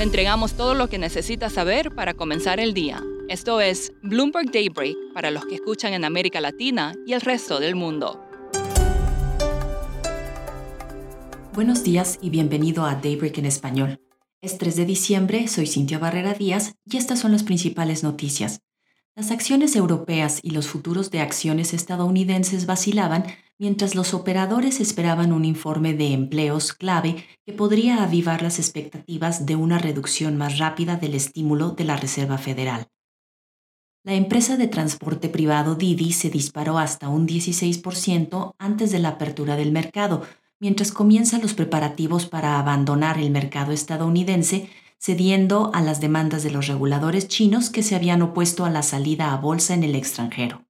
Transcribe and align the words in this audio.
Le 0.00 0.04
entregamos 0.04 0.54
todo 0.54 0.72
lo 0.72 0.88
que 0.88 0.96
necesita 0.96 1.50
saber 1.50 1.94
para 1.94 2.14
comenzar 2.14 2.58
el 2.58 2.72
día. 2.72 3.02
Esto 3.28 3.60
es 3.60 3.92
Bloomberg 4.02 4.50
Daybreak 4.50 4.96
para 5.12 5.30
los 5.30 5.44
que 5.44 5.56
escuchan 5.56 5.92
en 5.92 6.06
América 6.06 6.40
Latina 6.40 6.94
y 7.06 7.12
el 7.12 7.20
resto 7.20 7.60
del 7.60 7.74
mundo. 7.74 8.18
Buenos 11.52 11.84
días 11.84 12.18
y 12.22 12.30
bienvenido 12.30 12.86
a 12.86 12.94
Daybreak 12.94 13.36
en 13.36 13.44
español. 13.44 14.00
Es 14.40 14.56
3 14.56 14.74
de 14.76 14.86
diciembre, 14.86 15.48
soy 15.48 15.66
Cintia 15.66 15.98
Barrera 15.98 16.32
Díaz 16.32 16.76
y 16.86 16.96
estas 16.96 17.18
son 17.18 17.32
las 17.32 17.42
principales 17.42 18.02
noticias. 18.02 18.62
Las 19.20 19.32
acciones 19.32 19.76
europeas 19.76 20.40
y 20.42 20.52
los 20.52 20.66
futuros 20.66 21.10
de 21.10 21.20
acciones 21.20 21.74
estadounidenses 21.74 22.64
vacilaban 22.64 23.26
mientras 23.58 23.94
los 23.94 24.14
operadores 24.14 24.80
esperaban 24.80 25.34
un 25.34 25.44
informe 25.44 25.92
de 25.92 26.14
empleos 26.14 26.72
clave 26.72 27.26
que 27.44 27.52
podría 27.52 28.02
avivar 28.02 28.40
las 28.40 28.58
expectativas 28.58 29.44
de 29.44 29.56
una 29.56 29.76
reducción 29.76 30.38
más 30.38 30.56
rápida 30.56 30.96
del 30.96 31.14
estímulo 31.14 31.72
de 31.72 31.84
la 31.84 31.98
Reserva 31.98 32.38
Federal. 32.38 32.86
La 34.04 34.14
empresa 34.14 34.56
de 34.56 34.68
transporte 34.68 35.28
privado 35.28 35.74
Didi 35.74 36.14
se 36.14 36.30
disparó 36.30 36.78
hasta 36.78 37.10
un 37.10 37.28
16% 37.28 38.54
antes 38.58 38.90
de 38.90 39.00
la 39.00 39.10
apertura 39.10 39.56
del 39.56 39.70
mercado, 39.70 40.22
mientras 40.60 40.92
comienzan 40.92 41.42
los 41.42 41.52
preparativos 41.52 42.24
para 42.24 42.58
abandonar 42.58 43.18
el 43.18 43.30
mercado 43.30 43.72
estadounidense, 43.72 44.70
cediendo 45.00 45.70
a 45.72 45.80
las 45.80 46.00
demandas 46.00 46.42
de 46.42 46.50
los 46.50 46.66
reguladores 46.66 47.26
chinos 47.26 47.70
que 47.70 47.82
se 47.82 47.96
habían 47.96 48.20
opuesto 48.20 48.66
a 48.66 48.70
la 48.70 48.82
salida 48.82 49.32
a 49.32 49.36
bolsa 49.38 49.72
en 49.74 49.82
el 49.82 49.94
extranjero. 49.94 50.66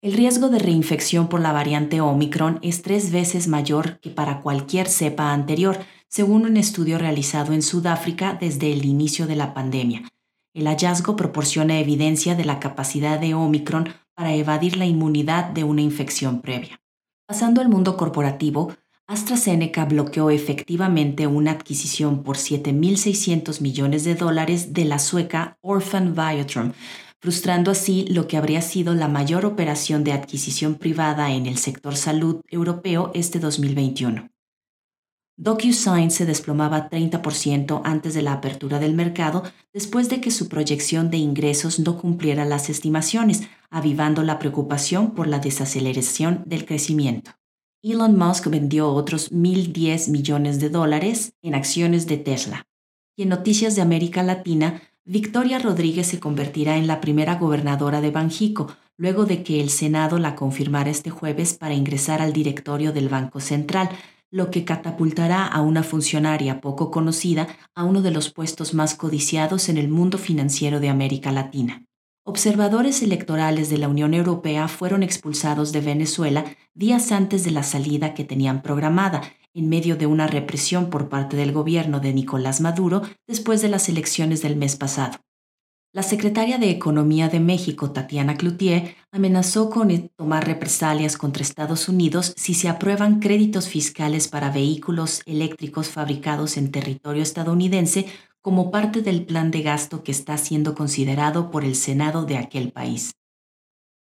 El 0.00 0.12
riesgo 0.12 0.48
de 0.48 0.60
reinfección 0.60 1.28
por 1.28 1.40
la 1.40 1.52
variante 1.52 2.00
Omicron 2.00 2.60
es 2.62 2.82
tres 2.82 3.10
veces 3.10 3.48
mayor 3.48 3.98
que 3.98 4.10
para 4.10 4.42
cualquier 4.42 4.88
cepa 4.88 5.32
anterior, 5.32 5.76
según 6.06 6.46
un 6.46 6.56
estudio 6.56 6.98
realizado 6.98 7.52
en 7.52 7.62
Sudáfrica 7.62 8.38
desde 8.40 8.72
el 8.72 8.84
inicio 8.84 9.26
de 9.26 9.34
la 9.34 9.54
pandemia. 9.54 10.08
El 10.54 10.68
hallazgo 10.68 11.16
proporciona 11.16 11.80
evidencia 11.80 12.36
de 12.36 12.44
la 12.44 12.60
capacidad 12.60 13.18
de 13.18 13.34
Omicron 13.34 13.88
para 14.14 14.34
evadir 14.34 14.76
la 14.76 14.86
inmunidad 14.86 15.46
de 15.46 15.64
una 15.64 15.82
infección 15.82 16.42
previa. 16.42 16.80
Pasando 17.26 17.60
al 17.60 17.68
mundo 17.68 17.96
corporativo, 17.96 18.72
AstraZeneca 19.08 19.86
bloqueó 19.86 20.28
efectivamente 20.28 21.26
una 21.26 21.52
adquisición 21.52 22.22
por 22.22 22.36
7.600 22.36 23.62
millones 23.62 24.04
de 24.04 24.14
dólares 24.14 24.74
de 24.74 24.84
la 24.84 24.98
sueca 24.98 25.56
Orphan 25.62 26.14
Biotron, 26.14 26.74
frustrando 27.18 27.70
así 27.70 28.04
lo 28.10 28.28
que 28.28 28.36
habría 28.36 28.60
sido 28.60 28.94
la 28.94 29.08
mayor 29.08 29.46
operación 29.46 30.04
de 30.04 30.12
adquisición 30.12 30.74
privada 30.74 31.32
en 31.32 31.46
el 31.46 31.56
sector 31.56 31.96
salud 31.96 32.42
europeo 32.50 33.10
este 33.14 33.38
2021. 33.38 34.28
DocuSign 35.38 36.10
se 36.10 36.26
desplomaba 36.26 36.90
30% 36.90 37.80
antes 37.84 38.12
de 38.12 38.20
la 38.20 38.34
apertura 38.34 38.78
del 38.78 38.92
mercado 38.92 39.42
después 39.72 40.10
de 40.10 40.20
que 40.20 40.30
su 40.30 40.50
proyección 40.50 41.10
de 41.10 41.16
ingresos 41.16 41.78
no 41.78 41.96
cumpliera 41.96 42.44
las 42.44 42.68
estimaciones, 42.68 43.48
avivando 43.70 44.22
la 44.22 44.38
preocupación 44.38 45.12
por 45.12 45.28
la 45.28 45.38
desaceleración 45.38 46.42
del 46.44 46.66
crecimiento. 46.66 47.38
Elon 47.80 48.18
Musk 48.18 48.48
vendió 48.48 48.92
otros 48.92 49.30
1.010 49.30 50.10
millones 50.10 50.58
de 50.58 50.68
dólares 50.68 51.34
en 51.42 51.54
acciones 51.54 52.08
de 52.08 52.16
Tesla. 52.16 52.66
Y 53.16 53.22
en 53.22 53.28
Noticias 53.28 53.76
de 53.76 53.82
América 53.82 54.24
Latina, 54.24 54.82
Victoria 55.04 55.60
Rodríguez 55.60 56.08
se 56.08 56.18
convertirá 56.18 56.76
en 56.76 56.88
la 56.88 57.00
primera 57.00 57.36
gobernadora 57.36 58.00
de 58.00 58.10
Banjico, 58.10 58.76
luego 58.96 59.26
de 59.26 59.44
que 59.44 59.60
el 59.60 59.70
Senado 59.70 60.18
la 60.18 60.34
confirmara 60.34 60.90
este 60.90 61.10
jueves 61.10 61.54
para 61.54 61.74
ingresar 61.74 62.20
al 62.20 62.32
directorio 62.32 62.92
del 62.92 63.08
Banco 63.08 63.38
Central, 63.38 63.90
lo 64.28 64.50
que 64.50 64.64
catapultará 64.64 65.46
a 65.46 65.62
una 65.62 65.84
funcionaria 65.84 66.60
poco 66.60 66.90
conocida 66.90 67.46
a 67.76 67.84
uno 67.84 68.02
de 68.02 68.10
los 68.10 68.30
puestos 68.30 68.74
más 68.74 68.96
codiciados 68.96 69.68
en 69.68 69.78
el 69.78 69.88
mundo 69.88 70.18
financiero 70.18 70.80
de 70.80 70.88
América 70.88 71.30
Latina. 71.30 71.87
Observadores 72.28 73.02
electorales 73.02 73.70
de 73.70 73.78
la 73.78 73.88
Unión 73.88 74.12
Europea 74.12 74.68
fueron 74.68 75.02
expulsados 75.02 75.72
de 75.72 75.80
Venezuela 75.80 76.44
días 76.74 77.10
antes 77.10 77.42
de 77.42 77.52
la 77.52 77.62
salida 77.62 78.12
que 78.12 78.22
tenían 78.22 78.60
programada, 78.60 79.22
en 79.54 79.70
medio 79.70 79.96
de 79.96 80.06
una 80.06 80.26
represión 80.26 80.90
por 80.90 81.08
parte 81.08 81.38
del 81.38 81.52
gobierno 81.52 82.00
de 82.00 82.12
Nicolás 82.12 82.60
Maduro 82.60 83.00
después 83.26 83.62
de 83.62 83.70
las 83.70 83.88
elecciones 83.88 84.42
del 84.42 84.56
mes 84.56 84.76
pasado. 84.76 85.16
La 85.94 86.02
secretaria 86.02 86.58
de 86.58 86.68
Economía 86.68 87.30
de 87.30 87.40
México, 87.40 87.92
Tatiana 87.92 88.36
Cloutier, 88.36 88.94
amenazó 89.10 89.70
con 89.70 90.10
tomar 90.14 90.46
represalias 90.46 91.16
contra 91.16 91.42
Estados 91.42 91.88
Unidos 91.88 92.34
si 92.36 92.52
se 92.52 92.68
aprueban 92.68 93.20
créditos 93.20 93.70
fiscales 93.70 94.28
para 94.28 94.50
vehículos 94.50 95.22
eléctricos 95.24 95.88
fabricados 95.88 96.58
en 96.58 96.72
territorio 96.72 97.22
estadounidense 97.22 98.04
como 98.40 98.70
parte 98.70 99.02
del 99.02 99.24
plan 99.24 99.50
de 99.50 99.62
gasto 99.62 100.02
que 100.02 100.12
está 100.12 100.38
siendo 100.38 100.74
considerado 100.74 101.50
por 101.50 101.64
el 101.64 101.74
Senado 101.74 102.24
de 102.24 102.36
aquel 102.38 102.72
país. 102.72 103.12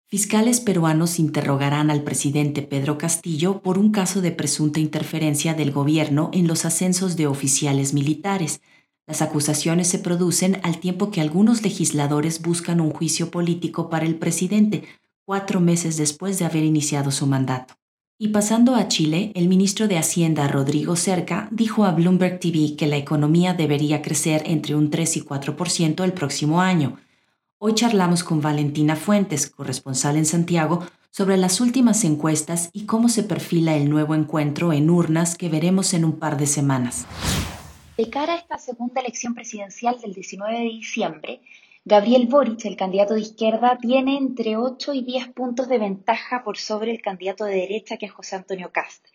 Fiscales 0.07 0.59
peruanos 0.59 1.17
interrogarán 1.17 1.89
al 1.89 2.03
presidente 2.03 2.61
Pedro 2.61 2.99
Castillo 2.99 3.61
por 3.61 3.79
un 3.79 3.91
caso 3.91 4.21
de 4.21 4.31
presunta 4.31 4.79
interferencia 4.79 5.55
del 5.55 5.71
gobierno 5.71 6.29
en 6.33 6.47
los 6.47 6.65
ascensos 6.65 7.15
de 7.15 7.25
oficiales 7.25 7.93
militares. 7.95 8.61
Las 9.07 9.23
acusaciones 9.23 9.87
se 9.87 9.97
producen 9.99 10.59
al 10.63 10.79
tiempo 10.79 11.09
que 11.09 11.19
algunos 11.19 11.63
legisladores 11.63 12.43
buscan 12.43 12.79
un 12.79 12.91
juicio 12.91 13.31
político 13.31 13.89
para 13.89 14.05
el 14.05 14.15
presidente, 14.15 14.83
cuatro 15.25 15.59
meses 15.59 15.97
después 15.97 16.37
de 16.37 16.45
haber 16.45 16.63
iniciado 16.63 17.09
su 17.09 17.25
mandato. 17.25 17.73
Y 18.19 18.27
pasando 18.27 18.75
a 18.75 18.87
Chile, 18.87 19.31
el 19.33 19.47
ministro 19.47 19.87
de 19.87 19.97
Hacienda 19.97 20.47
Rodrigo 20.47 20.95
Cerca 20.95 21.47
dijo 21.49 21.83
a 21.83 21.91
Bloomberg 21.91 22.39
TV 22.39 22.75
que 22.77 22.85
la 22.85 22.95
economía 22.95 23.55
debería 23.55 24.03
crecer 24.03 24.43
entre 24.45 24.75
un 24.75 24.91
3 24.91 25.17
y 25.17 25.21
4% 25.21 26.03
el 26.03 26.13
próximo 26.13 26.61
año. 26.61 26.99
Hoy 27.57 27.73
charlamos 27.73 28.23
con 28.23 28.39
Valentina 28.39 28.95
Fuentes, 28.95 29.49
corresponsal 29.49 30.15
en 30.17 30.27
Santiago, 30.27 30.85
sobre 31.09 31.37
las 31.37 31.59
últimas 31.59 32.03
encuestas 32.03 32.69
y 32.71 32.85
cómo 32.85 33.09
se 33.09 33.23
perfila 33.23 33.75
el 33.75 33.89
nuevo 33.89 34.13
encuentro 34.13 34.73
en 34.73 34.91
urnas 34.91 35.35
que 35.35 35.49
veremos 35.49 35.95
en 35.95 36.05
un 36.05 36.19
par 36.19 36.37
de 36.37 36.45
semanas. 36.45 37.07
De 37.97 38.09
cara 38.11 38.33
a 38.33 38.37
esta 38.37 38.59
segunda 38.59 39.01
elección 39.01 39.33
presidencial 39.33 39.99
del 39.99 40.13
19 40.13 40.59
de 40.59 40.65
diciembre, 40.65 41.41
Gabriel 41.85 42.27
Boric, 42.27 42.63
el 42.63 42.77
candidato 42.77 43.13
de 43.13 43.19
izquierda, 43.19 43.77
tiene 43.77 44.17
entre 44.17 44.55
8 44.55 44.93
y 44.93 45.03
10 45.03 45.33
puntos 45.33 45.67
de 45.67 45.79
ventaja 45.79 46.41
por 46.41 46.57
sobre 46.57 46.91
el 46.91 47.01
candidato 47.01 47.43
de 47.43 47.55
derecha, 47.55 47.97
que 47.97 48.05
es 48.05 48.11
José 48.13 48.37
Antonio 48.37 48.71
Cast, 48.71 49.05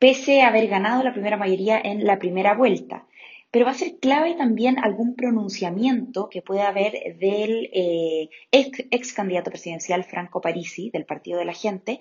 pese 0.00 0.42
a 0.42 0.48
haber 0.48 0.66
ganado 0.66 1.04
la 1.04 1.12
primera 1.12 1.36
mayoría 1.36 1.80
en 1.80 2.04
la 2.04 2.18
primera 2.18 2.54
vuelta 2.54 3.06
pero 3.52 3.66
va 3.66 3.72
a 3.72 3.74
ser 3.74 3.98
clave 4.00 4.34
también 4.34 4.78
algún 4.78 5.14
pronunciamiento 5.14 6.30
que 6.30 6.40
pueda 6.40 6.68
haber 6.68 6.94
del 7.18 7.68
eh, 7.74 8.30
ex, 8.50 9.12
candidato 9.12 9.50
presidencial 9.50 10.04
Franco 10.04 10.40
Parisi, 10.40 10.90
del 10.90 11.04
Partido 11.04 11.38
de 11.38 11.44
la 11.44 11.52
Gente, 11.52 12.00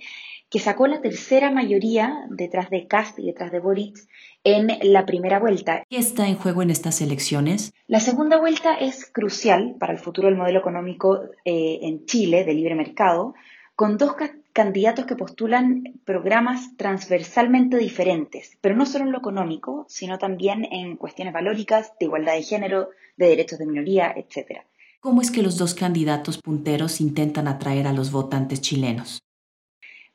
que 0.50 0.60
sacó 0.60 0.88
la 0.88 1.02
tercera 1.02 1.52
mayoría 1.52 2.26
detrás 2.30 2.70
de 2.70 2.88
Cast 2.88 3.20
y 3.20 3.26
detrás 3.26 3.52
de 3.52 3.60
Boric 3.60 3.98
en 4.46 4.70
la 4.82 5.06
primera 5.06 5.40
vuelta. 5.40 5.84
¿Qué 5.90 5.98
está 5.98 6.30
en 6.30 6.38
juego 6.38 6.62
en 6.62 6.70
estas 6.70 7.02
elecciones? 7.02 7.74
La 7.86 8.00
segunda 8.00 8.40
vuelta 8.40 8.74
es 8.76 9.06
crucial 9.12 9.76
para 9.78 9.92
el 9.92 10.00
futuro 10.00 10.30
del 10.30 10.38
modelo 10.38 10.60
económico 10.60 11.20
eh, 11.44 11.80
en 11.82 12.06
Chile 12.06 12.46
de 12.46 12.54
libre 12.54 12.76
mercado, 12.76 13.34
con 13.76 13.98
dos 13.98 14.16
candidatos 14.54 15.06
que 15.06 15.16
postulan 15.16 16.00
programas 16.06 16.76
transversalmente 16.78 17.78
diferentes, 17.78 18.58
pero 18.62 18.76
no 18.76 18.86
solo 18.86 19.06
en 19.06 19.12
lo 19.12 19.18
económico, 19.18 19.86
sino 19.88 20.18
también 20.18 20.66
en 20.72 20.98
cuestiones 20.98 21.34
valóricas, 21.34 21.94
de 22.00 22.06
igualdad 22.06 22.34
de 22.34 22.44
género, 22.44 22.90
de 23.18 23.28
derechos 23.28 23.60
de 23.60 23.66
minoría, 23.66 24.14
etc. 24.16 24.62
¿Cómo 25.00 25.22
es 25.22 25.32
que 25.32 25.42
los 25.42 25.58
dos 25.58 25.74
candidatos 25.74 26.40
punteros 26.42 27.02
intentan 27.02 27.48
atraer 27.48 27.88
a 27.88 27.94
los 27.94 28.12
votantes 28.12 28.62
chilenos? 28.62 29.24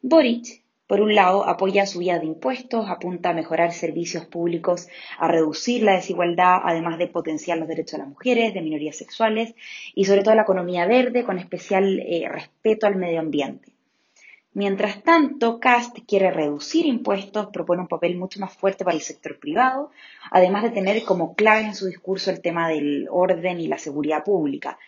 Boric, 0.01 0.63
por 0.87 1.01
un 1.01 1.17
lado, 1.17 1.49
apoya 1.49 1.85
subida 1.85 2.21
de 2.21 2.27
impuestos, 2.27 2.89
apunta 2.89 3.31
a 3.31 3.35
mejorar 3.35 3.73
servicios 3.73 4.25
públicos, 4.27 4.87
a 5.19 5.27
reducir 5.27 5.83
la 5.83 5.95
desigualdad, 5.95 6.61
además 6.63 6.99
de 6.99 7.09
potenciar 7.09 7.59
los 7.59 7.67
derechos 7.67 7.93
de 7.93 7.99
las 7.99 8.09
mujeres, 8.09 8.55
de 8.55 8.63
minorías 8.63 8.97
sexuales 8.97 9.55
y 9.97 10.05
sobre 10.05 10.23
todo 10.23 10.37
la 10.37 10.43
economía 10.43 10.87
verde, 10.87 11.25
con 11.25 11.39
especial 11.39 11.99
eh, 11.99 12.29
respeto 12.29 12.87
al 12.87 12.95
medio 12.95 13.19
ambiente. 13.19 13.76
Mientras 14.57 15.03
tanto, 15.03 15.61
Cast 15.61 15.99
quiere 16.09 16.31
reducir 16.31 16.87
impuestos, 16.87 17.49
propone 17.53 17.83
un 17.83 17.89
papel 17.89 18.17
mucho 18.17 18.41
más 18.41 18.55
fuerte 18.55 18.87
para 18.87 18.97
el 18.97 19.03
sector 19.03 19.39
privado, 19.39 19.91
además 20.31 20.63
de 20.63 20.71
tener 20.71 21.05
como 21.05 21.35
clave 21.35 21.61
en 21.61 21.75
su 21.75 21.85
discurso 21.85 22.31
el 22.31 22.41
tema 22.41 22.67
del 22.67 23.07
orden 23.11 23.61
y 23.61 23.69
la 23.69 23.77
seguridad 23.77 24.25
pública. 24.25 24.79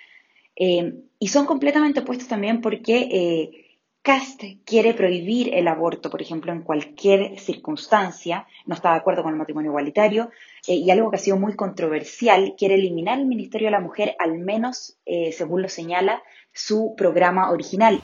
Eh, 0.57 0.95
y 1.19 1.29
son 1.29 1.45
completamente 1.45 2.01
opuestos 2.01 2.29
también 2.29 2.63
porque 2.63 3.09
eh, 3.13 3.79
Cast 4.01 4.43
quiere 4.65 4.95
prohibir 4.95 5.53
el 5.53 5.69
aborto, 5.69 6.09
por 6.09 6.23
ejemplo, 6.23 6.51
en 6.51 6.63
cualquier 6.63 7.39
circunstancia, 7.39 8.47
no 8.65 8.75
está 8.75 8.93
de 8.93 9.01
acuerdo 9.01 9.23
con 9.23 9.33
el 9.33 9.39
matrimonio 9.39 9.73
igualitario, 9.73 10.31
eh, 10.67 10.77
y 10.77 10.91
algo 10.91 11.11
que 11.11 11.17
ha 11.17 11.21
sido 11.21 11.37
muy 11.37 11.55
controversial, 11.57 12.55
quiere 12.57 12.77
eliminar 12.77 13.19
el 13.19 13.27
Ministerio 13.27 13.67
de 13.67 13.73
la 13.73 13.81
Mujer, 13.81 14.17
al 14.19 14.39
menos, 14.39 14.97
según 15.05 15.61
lo 15.61 15.69
señala, 15.69 16.23
su 16.55 16.95
programa 16.97 17.51
original. 17.51 18.01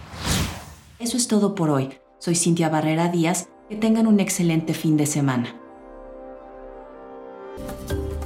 Eso 1.00 1.16
es 1.16 1.26
todo 1.26 1.56
por 1.56 1.70
hoy. 1.70 1.90
Soy 2.20 2.36
Cintia 2.36 2.68
Barrera 2.68 3.08
Díaz. 3.08 3.48
Que 3.68 3.74
tengan 3.74 4.06
un 4.06 4.20
excelente 4.20 4.74
fin 4.74 4.96
de 4.96 5.06
semana. 5.06 5.56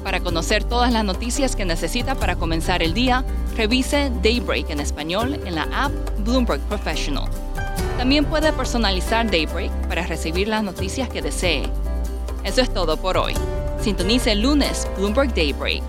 Para 0.05 0.21
conocer 0.21 0.65
todas 0.65 0.93
las 0.93 1.05
noticias 1.05 1.57
que 1.57 1.65
necesita 1.65 2.15
para 2.17 2.37
comenzar 2.37 2.83
el 2.83 2.93
día, 2.93 3.25
revise 3.57 4.11
Daybreak 4.23 4.69
en 4.71 4.81
español 4.81 5.41
en 5.47 5.55
la 5.55 5.63
app 5.73 5.93
Bloomberg 6.25 6.61
Professional. 6.63 7.31
También 7.97 8.25
puede 8.25 8.53
personalizar 8.53 9.31
Daybreak 9.31 9.71
para 9.89 10.07
recibir 10.07 10.49
las 10.49 10.63
noticias 10.63 11.09
que 11.09 11.23
desee. 11.23 11.71
Eso 12.45 12.61
es 12.61 12.75
todo 12.75 12.97
por 12.97 13.17
hoy. 13.17 13.35
Sintonice 13.81 14.33
el 14.33 14.43
lunes 14.43 14.87
Bloomberg 14.99 15.33
Daybreak 15.35 15.83